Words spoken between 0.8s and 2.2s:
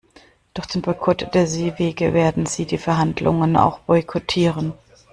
Boykott der Seewege